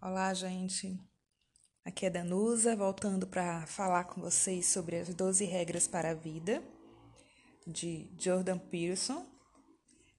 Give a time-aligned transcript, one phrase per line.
[0.00, 0.96] Olá, gente.
[1.84, 6.62] Aqui é Danusa, voltando para falar com vocês sobre as 12 regras para a vida,
[7.66, 9.26] de Jordan Peterson.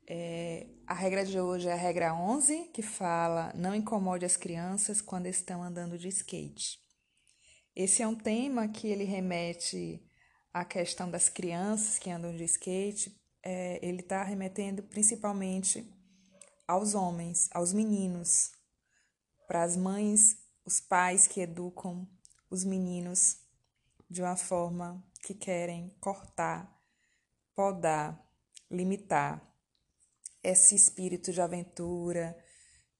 [0.05, 4.99] É, a regra de hoje é a regra 11, que fala: não incomode as crianças
[4.99, 6.77] quando estão andando de skate.
[7.73, 10.05] Esse é um tema que ele remete
[10.53, 13.17] à questão das crianças que andam de skate.
[13.41, 15.89] É, ele está remetendo principalmente
[16.67, 18.58] aos homens, aos meninos,
[19.49, 22.07] para as mães, os pais que educam
[22.51, 23.37] os meninos
[24.07, 26.79] de uma forma que querem cortar,
[27.55, 28.23] podar,
[28.69, 29.43] limitar
[30.43, 32.37] esse espírito de aventura,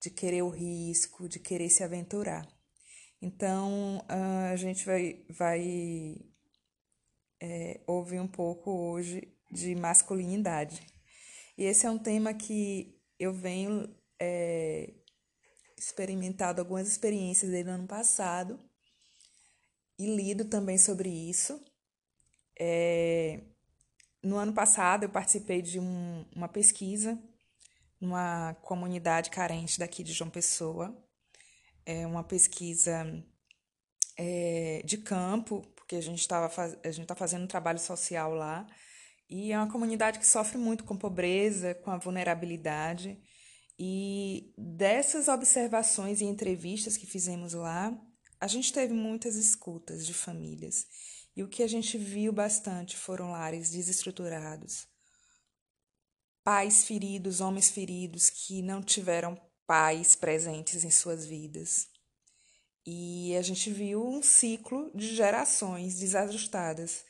[0.02, 2.48] de querer o risco, de querer se aventurar.
[3.22, 4.04] Então,
[4.52, 6.18] a gente vai, vai
[7.40, 10.82] é, ouvir um pouco hoje de masculinidade.
[11.56, 13.88] E esse é um tema que eu venho
[14.20, 14.96] é,
[15.80, 18.60] experimentado algumas experiências desde o ano passado
[19.98, 21.64] e lido também sobre isso.
[22.60, 23.42] É,
[24.22, 27.18] no ano passado, eu participei de um, uma pesquisa
[28.00, 30.96] numa comunidade carente daqui de João Pessoa.
[31.86, 33.06] É uma pesquisa
[34.18, 36.48] é, de campo, porque a gente estava
[36.84, 38.68] a gente está fazendo um trabalho social lá.
[39.30, 43.22] E é uma comunidade que sofre muito com pobreza, com a vulnerabilidade.
[43.82, 47.98] E dessas observações e entrevistas que fizemos lá,
[48.38, 50.86] a gente teve muitas escutas de famílias.
[51.34, 54.86] E o que a gente viu bastante foram lares desestruturados,
[56.44, 61.88] pais feridos, homens feridos que não tiveram pais presentes em suas vidas.
[62.86, 67.06] E a gente viu um ciclo de gerações desajustadas.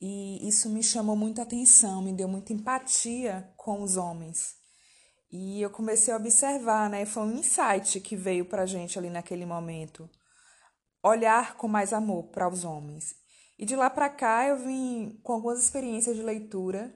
[0.00, 4.63] E isso me chamou muita atenção, me deu muita empatia com os homens
[5.30, 7.04] e eu comecei a observar, né?
[7.04, 10.08] Foi um insight que veio para a gente ali naquele momento.
[11.02, 13.14] Olhar com mais amor para os homens.
[13.58, 16.94] E de lá para cá eu vim com algumas experiências de leitura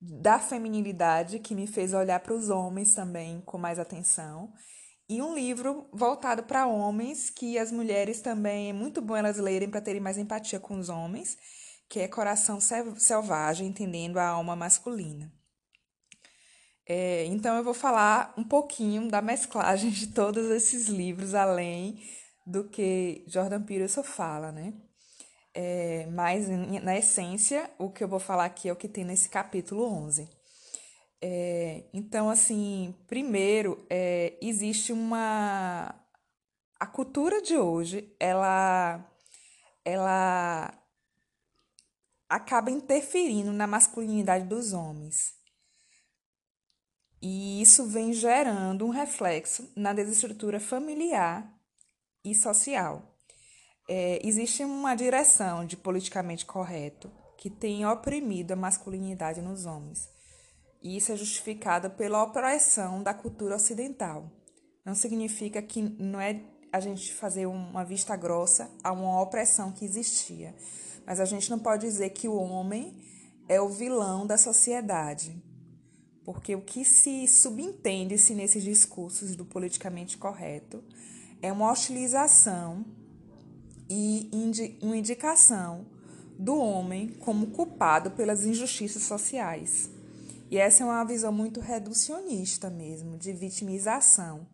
[0.00, 4.52] da feminilidade que me fez olhar para os homens também com mais atenção.
[5.08, 9.70] E um livro voltado para homens que as mulheres também é muito bom elas lerem
[9.70, 11.36] para terem mais empatia com os homens,
[11.88, 15.32] que é Coração Selvagem, entendendo a alma masculina.
[16.88, 22.00] É, então eu vou falar um pouquinho da mesclagem de todos esses livros, além
[22.46, 24.72] do que Jordan Peterson fala, né?
[25.52, 29.28] É, mas, na essência, o que eu vou falar aqui é o que tem nesse
[29.28, 30.28] capítulo 11.
[31.20, 35.94] É, então, assim, primeiro, é, existe uma...
[36.78, 39.02] A cultura de hoje, ela,
[39.82, 40.78] ela
[42.28, 45.34] acaba interferindo na masculinidade dos homens.
[47.28, 51.52] E isso vem gerando um reflexo na desestrutura familiar
[52.24, 53.02] e social.
[53.88, 60.08] É, existe uma direção de politicamente correto que tem oprimido a masculinidade nos homens.
[60.80, 64.30] E isso é justificado pela opressão da cultura ocidental.
[64.84, 66.40] Não significa que não é
[66.72, 70.54] a gente fazer uma vista grossa a uma opressão que existia.
[71.04, 72.96] Mas a gente não pode dizer que o homem
[73.48, 75.42] é o vilão da sociedade,
[76.26, 80.82] porque o que se subentende-se nesses discursos do politicamente correto
[81.40, 82.84] é uma hostilização
[83.88, 84.28] e
[84.82, 85.86] uma indicação
[86.36, 89.88] do homem como culpado pelas injustiças sociais.
[90.50, 94.48] E essa é uma visão muito reducionista mesmo, de vitimização,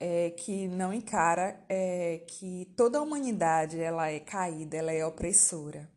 [0.00, 5.94] é, que não encara é, que toda a humanidade ela é caída, ela é opressora.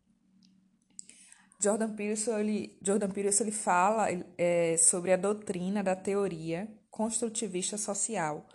[1.62, 8.48] Jordan Peterson ele, Jordan Peterson, ele fala é, sobre a doutrina da teoria construtivista social,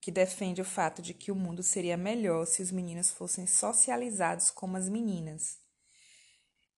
[0.00, 4.50] que defende o fato de que o mundo seria melhor se os meninos fossem socializados
[4.50, 5.58] como as meninas.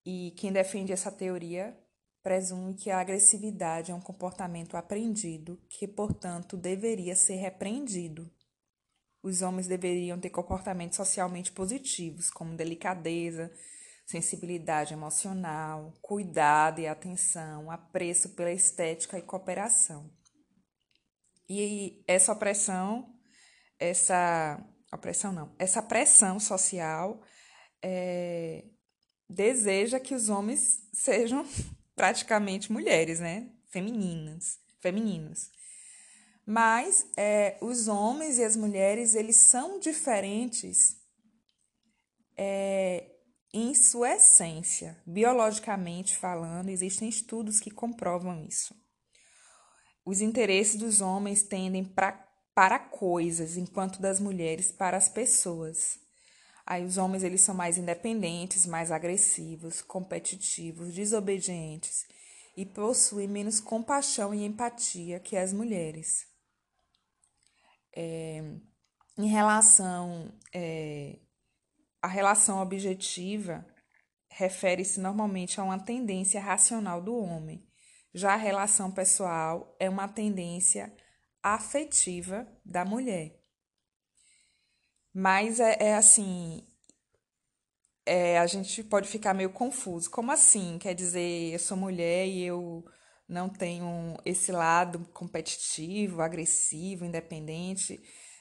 [0.06, 1.76] E quem defende essa teoria
[2.22, 8.30] presume que a agressividade é um comportamento aprendido que, portanto, deveria ser repreendido.
[9.22, 13.50] Os homens deveriam ter comportamentos socialmente positivos, como delicadeza,
[14.06, 20.10] sensibilidade emocional, cuidado e atenção, apreço pela estética e cooperação.
[21.48, 23.14] E essa opressão,
[23.78, 24.62] essa
[24.92, 27.22] opressão não, essa pressão social
[27.82, 28.64] é,
[29.28, 31.46] deseja que os homens sejam
[31.94, 33.50] praticamente mulheres, né?
[33.70, 35.50] Femininas, femininos.
[36.46, 40.96] Mas é, os homens e as mulheres, eles são diferentes
[42.36, 43.13] é,
[43.56, 48.74] em sua essência, biologicamente falando, existem estudos que comprovam isso.
[50.04, 52.22] Os interesses dos homens tendem para
[52.54, 55.98] para coisas, enquanto das mulheres para as pessoas.
[56.64, 62.06] Aí os homens eles são mais independentes, mais agressivos, competitivos, desobedientes
[62.56, 66.26] e possuem menos compaixão e empatia que as mulheres.
[67.92, 68.42] É,
[69.18, 71.18] em relação é,
[72.04, 73.66] a relação objetiva
[74.28, 77.66] refere-se normalmente a uma tendência racional do homem.
[78.12, 80.94] Já a relação pessoal é uma tendência
[81.42, 83.40] afetiva da mulher.
[85.14, 86.68] Mas é, é assim,
[88.04, 90.10] é, a gente pode ficar meio confuso.
[90.10, 90.76] Como assim?
[90.78, 92.84] Quer dizer, eu sou mulher e eu
[93.26, 97.98] não tenho esse lado competitivo, agressivo, independente.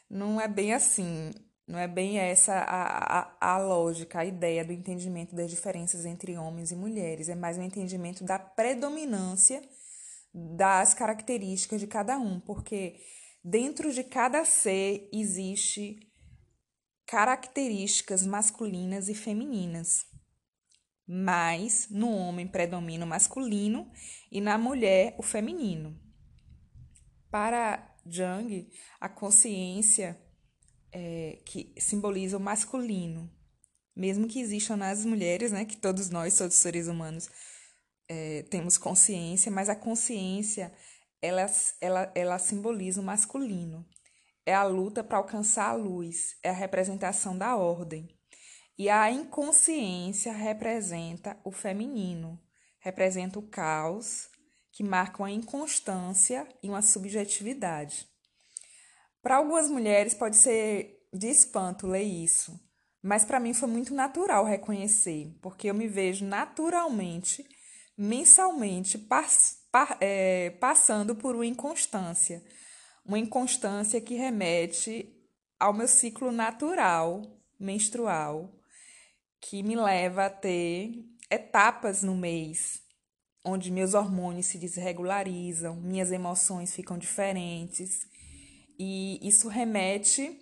[0.09, 1.31] Não é bem assim.
[1.65, 6.37] Não é bem essa a, a, a lógica, a ideia do entendimento das diferenças entre
[6.37, 7.29] homens e mulheres.
[7.29, 9.61] É mais um entendimento da predominância
[10.33, 12.99] das características de cada um, porque
[13.43, 15.99] dentro de cada ser existe
[17.05, 20.05] características masculinas e femininas.
[21.05, 23.91] Mas no homem predomina o masculino
[24.31, 25.99] e na mulher o feminino.
[27.29, 28.69] Para Jung,
[28.99, 30.19] a consciência
[30.93, 33.29] é, que simboliza o masculino,
[33.95, 37.29] mesmo que existam nas mulheres, né, que todos nós, todos os seres humanos,
[38.07, 40.71] é, temos consciência, mas a consciência
[41.21, 41.45] ela,
[41.81, 43.85] ela, ela simboliza o masculino.
[44.45, 48.09] É a luta para alcançar a luz, é a representação da ordem.
[48.77, 52.41] E a inconsciência representa o feminino,
[52.79, 54.29] representa o caos,
[54.71, 58.07] que marca uma inconstância e uma subjetividade.
[59.23, 62.59] Para algumas mulheres pode ser de espanto ler isso,
[63.01, 67.47] mas para mim foi muito natural reconhecer, porque eu me vejo naturalmente
[67.97, 69.63] mensalmente pass
[70.01, 72.43] é, passando por uma inconstância.
[73.05, 75.09] Uma inconstância que remete
[75.57, 77.21] ao meu ciclo natural
[77.57, 78.53] menstrual,
[79.39, 80.91] que me leva a ter
[81.29, 82.81] etapas no mês,
[83.43, 88.05] onde meus hormônios se desregularizam, minhas emoções ficam diferentes,
[88.77, 90.39] e isso remete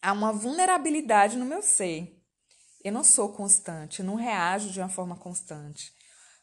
[0.00, 2.22] a uma vulnerabilidade no meu ser.
[2.82, 5.92] Eu não sou constante, não reajo de uma forma constante.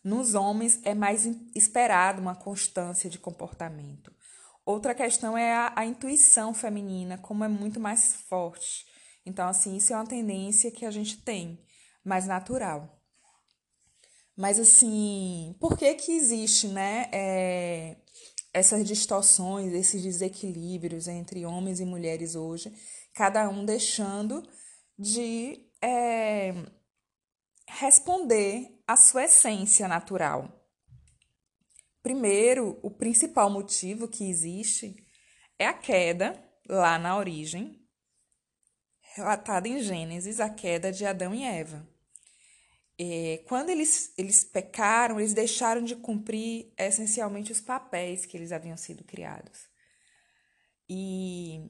[0.03, 1.25] Nos homens é mais
[1.55, 4.13] esperado uma constância de comportamento.
[4.65, 8.85] Outra questão é a, a intuição feminina, como é muito mais forte.
[9.25, 11.59] Então, assim, isso é uma tendência que a gente tem,
[12.03, 13.01] mais natural.
[14.35, 17.97] Mas, assim, por que que existe, né, é,
[18.55, 22.73] essas distorções, esses desequilíbrios entre homens e mulheres hoje,
[23.13, 24.41] cada um deixando
[24.97, 26.53] de é,
[27.67, 30.49] responder à sua essência natural.
[32.01, 35.05] Primeiro, o principal motivo que existe
[35.59, 37.85] é a queda lá na origem,
[39.15, 41.85] relatada em Gênesis, a queda de Adão e Eva.
[42.97, 48.77] E quando eles, eles pecaram, eles deixaram de cumprir essencialmente os papéis que eles haviam
[48.77, 49.67] sido criados.
[50.89, 51.69] E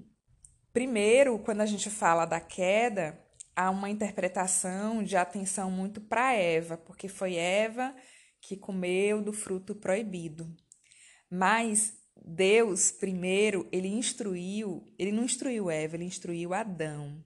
[0.71, 3.19] primeiro, quando a gente fala da queda,
[3.55, 7.95] há uma interpretação de atenção muito para Eva, porque foi Eva
[8.39, 10.55] que comeu do fruto proibido.
[11.27, 17.25] Mas Deus, primeiro, ele instruiu, ele não instruiu Eva, ele instruiu Adão.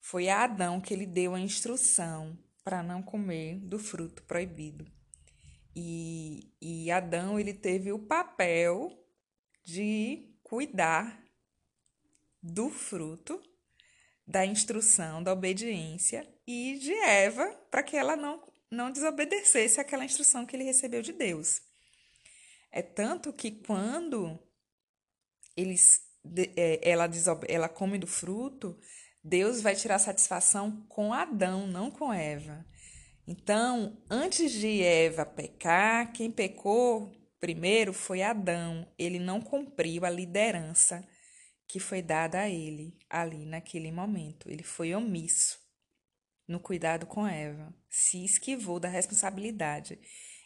[0.00, 4.86] Foi a Adão que ele deu a instrução para não comer do fruto proibido.
[5.74, 8.90] E, e Adão, ele teve o papel
[9.64, 11.22] de cuidar
[12.42, 13.40] do fruto
[14.26, 20.44] da instrução, da obediência e de Eva para que ela não, não desobedecesse aquela instrução
[20.44, 21.62] que ele recebeu de Deus.
[22.70, 24.38] É tanto que quando
[25.56, 26.02] eles,
[26.56, 27.08] é, ela,
[27.48, 28.78] ela come do fruto,
[29.24, 32.66] Deus vai tirar satisfação com Adão, não com Eva.
[33.24, 38.84] Então, antes de Eva pecar, quem pecou primeiro foi Adão.
[38.98, 41.06] Ele não cumpriu a liderança
[41.68, 44.50] que foi dada a ele ali naquele momento.
[44.50, 45.60] Ele foi omisso
[46.48, 50.00] no cuidado com Eva, se esquivou da responsabilidade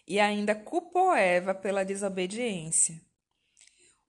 [0.06, 3.00] e ainda culpou Eva pela desobediência.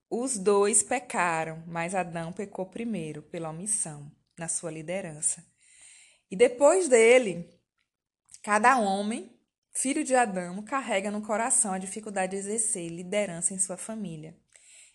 [0.09, 5.45] Os dois pecaram, mas Adão pecou primeiro pela omissão na sua liderança.
[6.29, 7.49] E depois dele,
[8.43, 9.31] cada homem,
[9.73, 14.35] filho de Adão, carrega no coração a dificuldade de exercer liderança em sua família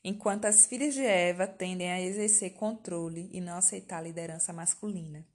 [0.05, 5.27] enquanto as filhas de Eva tendem a exercer controle e não aceitar a liderança masculina.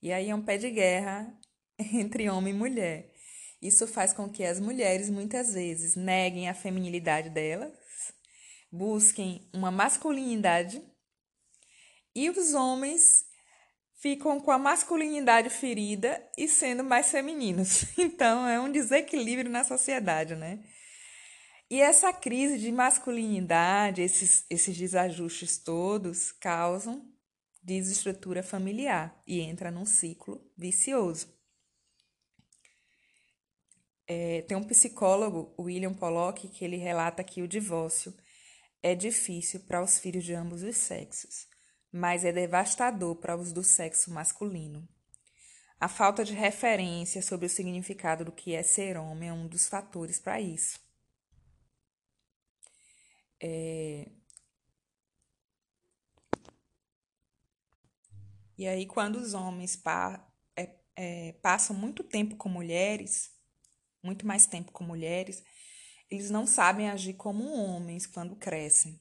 [0.00, 1.32] E aí é um pé de guerra
[1.78, 3.12] entre homem e mulher.
[3.60, 7.72] Isso faz com que as mulheres muitas vezes neguem a feminilidade delas,
[8.70, 10.80] busquem uma masculinidade
[12.14, 13.26] e os homens
[14.00, 17.84] ficam com a masculinidade ferida e sendo mais femininos.
[17.98, 20.64] Então é um desequilíbrio na sociedade, né?
[21.70, 27.06] E essa crise de masculinidade, esses, esses desajustes todos, causam
[27.62, 31.36] desestrutura familiar e entra num ciclo vicioso.
[34.06, 38.14] É, tem um psicólogo, William Pollock, que ele relata que o divórcio
[38.82, 41.47] é difícil para os filhos de ambos os sexos,
[41.92, 44.88] mas é devastador para os do sexo masculino.
[45.80, 49.68] A falta de referência sobre o significado do que é ser homem é um dos
[49.68, 50.80] fatores para isso.
[53.40, 54.10] É...
[58.56, 63.30] E aí, quando os homens pa é, é, passam muito tempo com mulheres,
[64.02, 65.44] muito mais tempo com mulheres,
[66.10, 68.98] eles não sabem agir como homens quando crescem.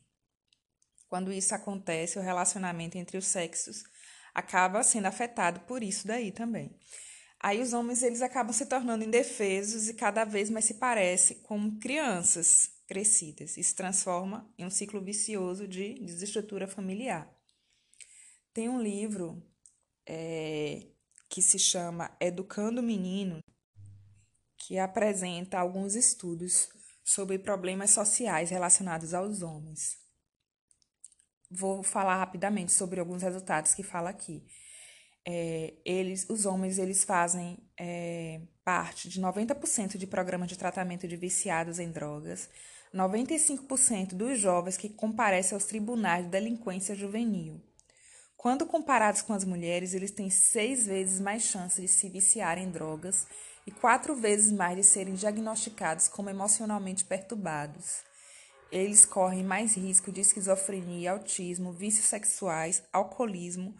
[1.09, 3.83] Quando isso acontece, o relacionamento entre os sexos
[4.33, 6.75] acaba sendo afetado por isso daí também.
[7.39, 11.77] Aí os homens eles acabam se tornando indefesos e cada vez mais se parecem com
[11.79, 13.57] crianças crescidas.
[13.57, 17.31] Isso transforma em um ciclo vicioso de desestrutura familiar.
[18.53, 19.43] Tem um livro
[20.05, 20.87] é,
[21.29, 23.39] que se chama Educando o Menino,
[24.57, 26.69] que apresenta alguns estudos
[27.03, 30.06] sobre problemas sociais relacionados aos homens.
[31.49, 34.43] Vou falar rapidamente sobre alguns resultados que fala aqui.
[35.25, 41.17] É, eles, os homens, eles fazem é, parte de 90% de programas de tratamento de
[41.17, 42.49] viciados em drogas,
[42.93, 47.61] 95% dos jovens que comparecem aos tribunais de delinquência juvenil.
[48.37, 52.69] Quando comparados com as mulheres, eles têm seis vezes mais chance de se viciar em
[52.69, 53.27] drogas
[53.65, 58.06] e quatro vezes mais de serem diagnosticados como emocionalmente perturbados.
[58.71, 63.75] Eles correm mais risco de esquizofrenia, autismo, vícios sexuais, alcoolismo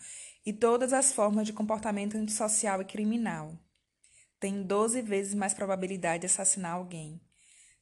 [0.46, 3.58] e todas as formas de comportamento antissocial e criminal.
[4.40, 7.20] Têm 12 vezes mais probabilidade de assassinar alguém.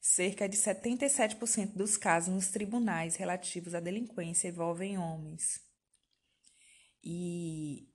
[0.01, 5.59] Cerca de 77% dos casos nos tribunais relativos à delinquência envolvem homens.
[7.03, 7.87] E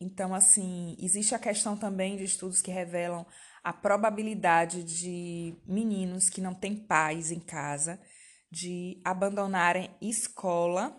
[0.00, 3.24] então, assim, existe a questão também de estudos que revelam
[3.64, 7.98] a probabilidade de meninos que não têm pais em casa
[8.56, 10.98] de abandonarem escola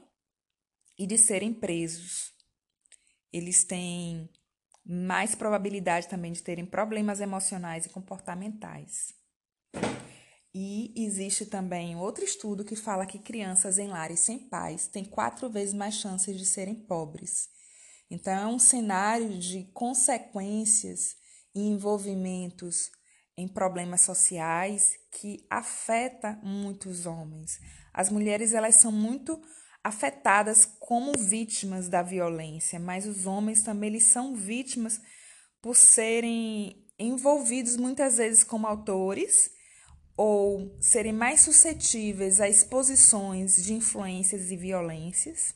[0.95, 2.31] e de serem presos.
[3.33, 4.29] Eles têm
[4.85, 9.11] mais probabilidade também de terem problemas emocionais e comportamentais.
[10.53, 15.49] E existe também outro estudo que fala que crianças em lares sem pais têm quatro
[15.49, 17.49] vezes mais chances de serem pobres.
[18.07, 21.15] Então, é um cenário de consequências
[21.55, 22.91] e envolvimentos
[23.37, 27.59] em problemas sociais que afeta muitos homens.
[27.93, 29.39] As mulheres elas são muito
[29.83, 34.99] afetadas como vítimas da violência, mas os homens também eles são vítimas
[35.61, 39.51] por serem envolvidos muitas vezes como autores
[40.17, 45.53] ou serem mais suscetíveis a exposições de influências e violências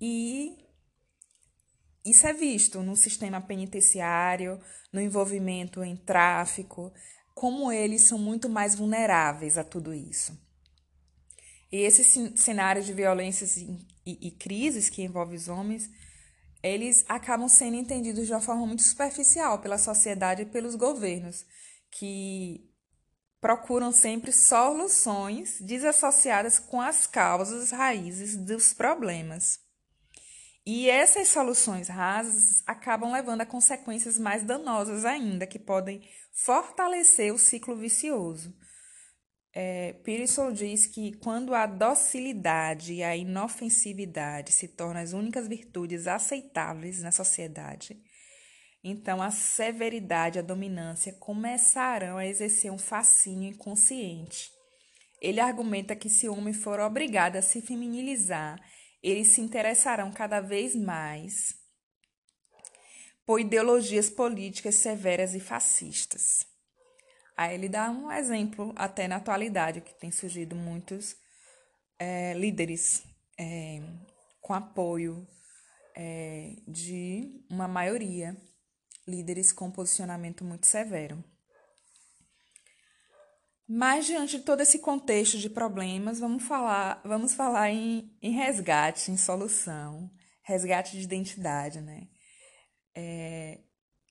[0.00, 0.63] e
[2.04, 4.60] isso é visto no sistema penitenciário,
[4.92, 6.92] no envolvimento em tráfico,
[7.34, 10.38] como eles são muito mais vulneráveis a tudo isso.
[11.72, 13.66] E esse cenário de violências e,
[14.06, 15.90] e, e crises que envolvem os homens,
[16.62, 21.44] eles acabam sendo entendidos de uma forma muito superficial pela sociedade e pelos governos,
[21.90, 22.70] que
[23.40, 29.63] procuram sempre soluções desassociadas com as causas raízes dos problemas.
[30.66, 36.00] E essas soluções rasas acabam levando a consequências mais danosas ainda, que podem
[36.32, 38.54] fortalecer o ciclo vicioso.
[39.52, 46.08] É, Pearson diz que quando a docilidade e a inofensividade se tornam as únicas virtudes
[46.08, 48.02] aceitáveis na sociedade,
[48.82, 54.50] então a severidade e a dominância começarão a exercer um fascínio inconsciente.
[55.20, 58.58] Ele argumenta que se o homem for obrigado a se feminilizar
[59.10, 61.54] eles se interessarão cada vez mais
[63.26, 66.46] por ideologias políticas severas e fascistas.
[67.36, 71.16] Aí ele dá um exemplo, até na atualidade, que tem surgido muitos
[71.98, 73.02] é, líderes
[73.38, 73.82] é,
[74.40, 75.26] com apoio
[75.94, 78.36] é, de uma maioria,
[79.06, 81.22] líderes com posicionamento muito severo.
[83.66, 89.10] Mas diante de todo esse contexto de problemas, vamos falar, vamos falar em, em resgate,
[89.10, 90.10] em solução,
[90.42, 92.08] resgate de identidade, né?
[92.94, 93.60] É,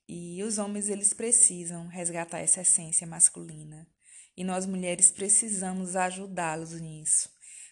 [0.10, 3.88] e os homens eles precisam resgatar essa essência masculina.
[4.36, 7.30] E nós mulheres precisamos ajudá-los nisso.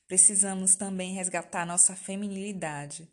[0.07, 3.09] Precisamos também resgatar nossa feminilidade.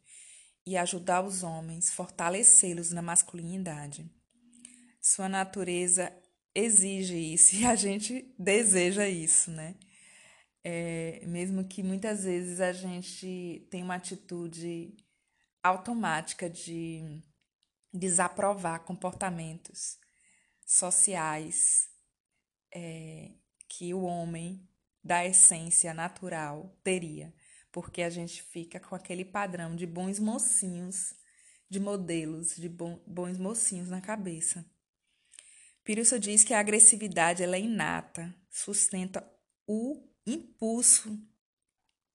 [0.67, 4.07] e ajudar os homens, fortalecê-los na masculinidade.
[5.01, 6.13] Sua natureza
[6.59, 9.75] exige isso e a gente deseja isso, né?
[10.65, 14.95] É, mesmo que muitas vezes a gente tem uma atitude
[15.63, 17.23] automática de
[17.93, 19.99] desaprovar comportamentos
[20.67, 21.89] sociais
[22.75, 23.33] é,
[23.69, 24.69] que o homem
[25.03, 27.33] da essência natural teria,
[27.73, 31.15] porque a gente fica com aquele padrão de bons mocinhos,
[31.71, 34.67] de modelos de bons mocinhos na cabeça.
[35.89, 39.27] Pirusso diz que a agressividade ela é inata, sustenta
[39.67, 41.19] o impulso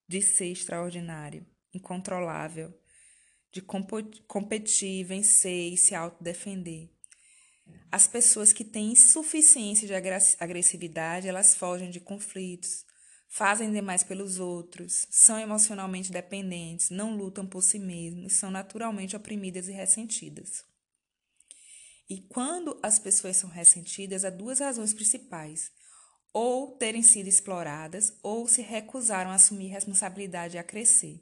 [0.07, 2.71] de ser extraordinário, incontrolável,
[3.51, 3.63] de
[4.27, 6.87] competir, vencer e se autodefender.
[7.91, 9.95] As pessoas que têm insuficiência de
[10.39, 12.85] agressividade, elas fogem de conflitos,
[13.27, 19.67] fazem demais pelos outros, são emocionalmente dependentes, não lutam por si mesmos, são naturalmente oprimidas
[19.67, 20.63] e ressentidas.
[22.10, 25.72] E quando as pessoas são ressentidas, há duas razões principais:
[26.33, 31.22] ou terem sido exploradas, ou se recusaram a assumir responsabilidade e a crescer.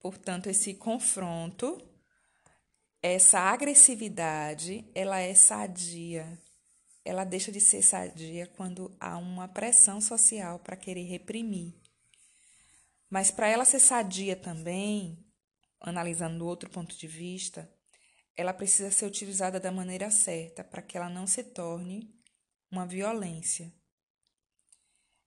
[0.00, 1.80] Portanto, esse confronto,
[3.02, 6.40] essa agressividade, ela é sadia.
[7.04, 11.74] Ela deixa de ser sadia quando há uma pressão social para querer reprimir.
[13.08, 15.24] Mas para ela ser sadia também,
[15.80, 17.68] analisando do outro ponto de vista,
[18.38, 22.08] ela precisa ser utilizada da maneira certa para que ela não se torne
[22.70, 23.74] uma violência.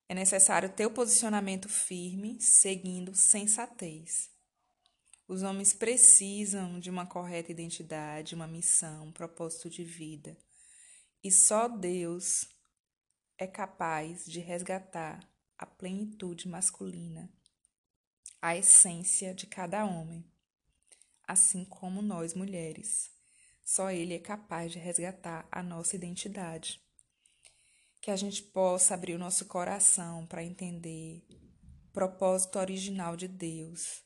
[0.08, 4.30] É necessário ter o posicionamento firme, seguindo sensatez.
[5.28, 10.34] Os homens precisam de uma correta identidade, uma missão, um propósito de vida.
[11.22, 12.48] E só Deus
[13.36, 15.20] é capaz de resgatar
[15.58, 17.30] a plenitude masculina,
[18.40, 20.31] a essência de cada homem
[21.32, 23.10] assim como nós mulheres.
[23.64, 26.80] Só Ele é capaz de resgatar a nossa identidade.
[28.00, 31.24] Que a gente possa abrir o nosso coração para entender
[31.88, 34.02] o propósito original de Deus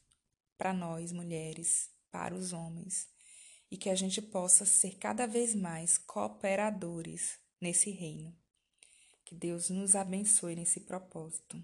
[0.56, 3.08] para nós mulheres, para os homens,
[3.70, 8.34] e que a gente possa ser cada vez mais cooperadores nesse reino.
[9.24, 11.60] Que Deus nos abençoe nesse propósito.